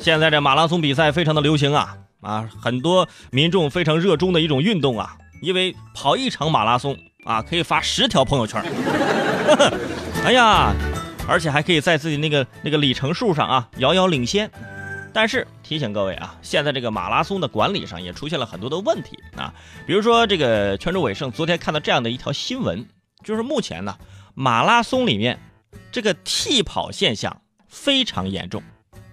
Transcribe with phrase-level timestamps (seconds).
[0.00, 8.62] 现在这马拉松比赛非常的流行啊啊，很多民众非常热衷的一种运动啊，因为跑一场马拉松啊，可以发十条朋友圈。
[10.24, 10.74] 哎呀，
[11.28, 14.50] 而且还可以在自己那个那个里程数上啊遥遥领先。
[15.12, 19.52] 但是提醒各位啊，现在这个马拉松的管理上也出现了很多的问题啊，
[19.86, 22.86] 比如说这个泉州伟盛昨天看到这样的一条新闻，
[23.22, 23.98] 就是目前呢
[24.34, 25.38] 马拉松里面
[25.92, 28.62] 这个替跑现象非常严重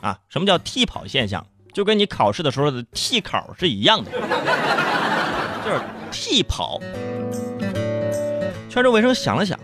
[0.00, 0.18] 啊。
[0.28, 1.46] 什么叫替跑现象？
[1.72, 4.10] 就跟你考试的时候的替考是一样的，
[5.64, 5.80] 就是
[6.10, 6.80] 替跑。
[8.68, 9.58] 泉州伟盛想了想，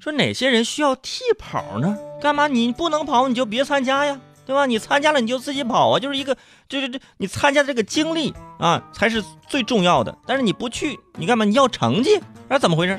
[0.00, 1.96] 说哪些人需要替跑呢？
[2.22, 4.18] 干嘛你不能跑你就别参加呀？
[4.46, 4.66] 对吧？
[4.66, 6.36] 你参加了你就自己跑啊，就是一个，
[6.68, 10.16] 就是这你参加这个经历啊才是最重要的。
[10.26, 11.44] 但是你不去，你干嘛？
[11.44, 12.18] 你要成绩？
[12.48, 12.98] 那怎么回事？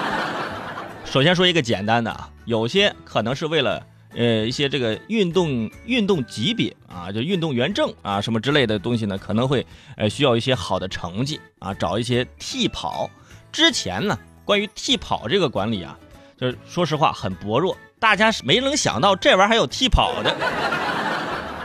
[1.04, 3.82] 首先说一个简单的啊，有些可能是为了
[4.18, 9.64] 呃一些这个运动运动级别啊，就运动员证啊什么之类的东西呢，可能会
[9.96, 13.08] 呃需要一些好的成绩啊，找一些替跑。
[13.52, 15.96] 之前呢，关于替跑这个管理啊，
[16.36, 17.76] 就是说实话很薄弱。
[18.00, 20.36] 大家是没能想到这玩意儿还有替跑的，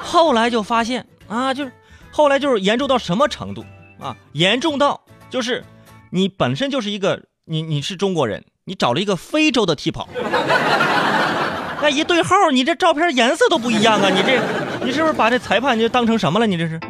[0.00, 1.72] 后来就发现啊，就是
[2.10, 3.64] 后来就是严重到什么程度
[4.00, 4.16] 啊？
[4.32, 5.62] 严重到就是
[6.10, 10.08] 你本身就是一个你你是中国人，你找了一个非洲的替跑，
[11.80, 14.10] 那 一对号，你这照片颜色都不一样啊！
[14.10, 14.40] 你这
[14.84, 16.46] 你是不是把这裁判就当成什么了？
[16.46, 16.80] 你这是？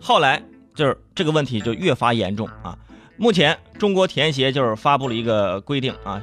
[0.00, 0.42] 后来
[0.74, 2.76] 就是这个问题就越发严重啊！
[3.16, 6.20] 目前中国田协就是发布了一个规定啊，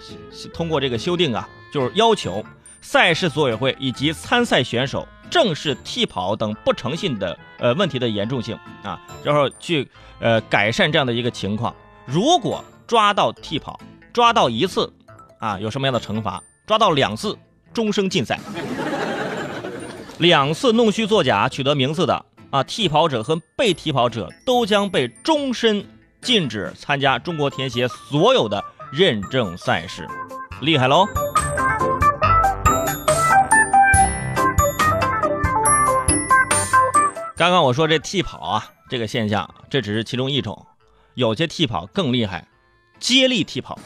[0.53, 2.43] 通过这个修订啊，就是要求。
[2.81, 9.85] 赛事组委会以及参赛选手正视替跑等不诚信的呃问题的严重性啊，然后去
[10.21, 11.75] 呃改善这样的一个情况。
[12.05, 13.77] 如果抓到替跑，
[14.13, 14.91] 抓到一次
[15.39, 16.41] 啊，有什么样的惩罚？
[16.65, 17.37] 抓到两次，
[17.73, 18.39] 终生禁赛。
[20.19, 25.85] 两次弄虚作假取得名次的啊，替跑者和被替跑者都将被终身
[26.21, 30.07] 禁止参加中国田协所有的认证赛事。
[30.61, 31.07] 厉害喽！
[37.37, 40.65] 刚刚我说这替跑啊，这个现象，这只是其中一种，
[41.13, 42.45] 有些替跑更厉害，
[42.99, 43.79] 接力替跑，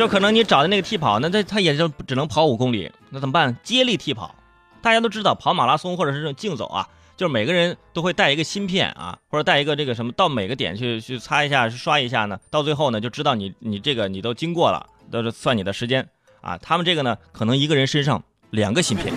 [0.00, 3.54] 就可能你找的那个替跑，那他他也就只能跑五公里，那怎么办？
[3.62, 4.34] 接力替跑，
[4.80, 6.88] 大家都知道，跑马拉松或者是这种竞走啊，
[7.18, 16.08] 就是每个人都会带一个芯片啊，或者带一个这个什么，到每个点去去擦一下、刷一下呢，到最后呢就知道你你这个你都经过了，都是算你的时间
[16.40, 16.56] 啊。
[16.56, 19.12] 他们这个呢，可能一个人身上两个芯片。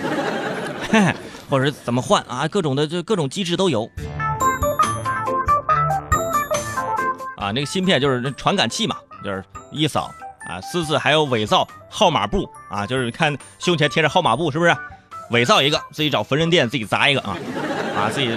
[1.48, 2.46] 或者怎么换啊？
[2.46, 3.90] 各种的就各种机制都有
[7.38, 7.52] 啊。
[7.52, 9.42] 那个芯片就是传感器嘛，就是
[9.72, 10.12] 一扫
[10.48, 14.76] 啊，私自还有伪造号码布啊，就是看胸前贴着号码布是不是？
[15.30, 17.36] 伪造一个，自己找缝纫店自己砸一个啊
[17.96, 18.28] 啊，自己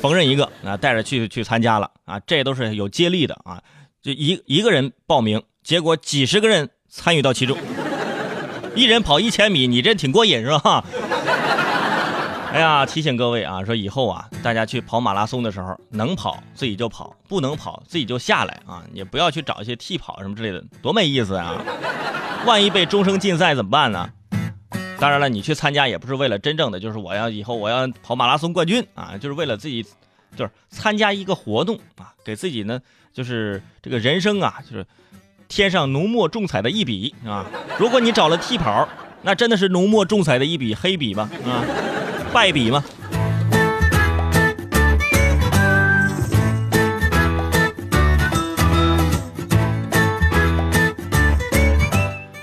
[0.00, 2.20] 缝纫一个啊，带着去去参加了啊。
[2.20, 3.60] 这都是有接力的啊，
[4.00, 7.58] 就一一个人报名，结果几十个人参与到其中，
[8.76, 10.84] 一人跑一千米，你这挺过瘾是吧？
[12.56, 21.62] 哎呀，提醒各位啊，说以后啊，大家去跑马拉松的时候，能跑自己就跑，不能跑自己就下来啊，也不要去找一些替跑什么之类的，多没意思啊！
[22.46, 24.08] 万一被终生禁赛怎么办呢？
[24.98, 29.84] 当然了，你去参加也不是为了真正的，就是我要以后我要跑马拉松冠军啊，就是为了自己，
[30.34, 32.80] 就是参加一个活动啊，给自己呢，
[33.12, 34.86] 就是这个人生啊，就是
[35.46, 37.44] 添上浓墨重彩的一笔啊。
[37.78, 38.88] 如果你找了替跑，
[39.20, 41.60] 那真的是浓墨重彩的一笔黑笔吧啊！
[42.36, 42.84] 败笔吗？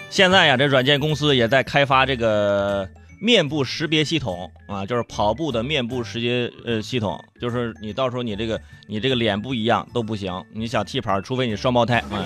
[0.09, 2.89] 现在呀，这软件公司也在开发这个
[3.19, 12.25] 面部识别系统啊，就是跑步的面部识别呃系统，就是你到时候你这个你这个脸不一样都不行，你想替跑，除非你双胞胎啊。